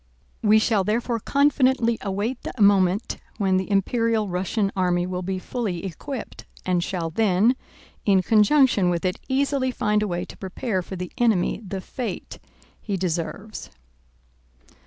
We 0.41 0.57
shall 0.57 0.83
therefore 0.83 1.19
confidently 1.19 1.99
await 2.01 2.39
the 2.41 2.59
moment 2.59 3.19
when 3.37 3.57
the 3.57 3.69
Imperial 3.69 4.27
Russian 4.29 4.71
army 4.75 5.05
will 5.05 5.21
be 5.21 5.37
fully 5.37 5.85
equipped, 5.85 6.43
and 6.65 6.83
shall 6.83 7.11
then, 7.11 7.55
in 8.03 8.23
conjunction 8.23 8.89
with 8.89 9.05
it, 9.05 9.19
easily 9.29 9.69
find 9.69 10.01
a 10.01 10.07
way 10.07 10.25
to 10.25 10.37
prepare 10.37 10.81
for 10.81 10.95
the 10.95 11.11
enemy 11.19 11.61
the 11.63 11.81
fate 11.81 12.39
he 12.81 12.97
deserves. 12.97 13.69